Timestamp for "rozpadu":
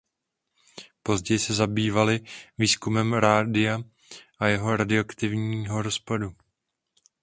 5.81-6.35